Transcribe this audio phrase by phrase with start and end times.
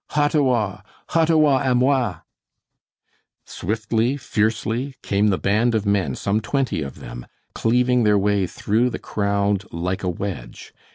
[0.09, 0.81] Hottawa!
[1.09, 2.21] Hottawa a moi!"
[3.45, 8.89] Swiftly, fiercely, came the band of men, some twenty of them, cleaving their way through
[8.89, 10.73] the crowd like a wedge.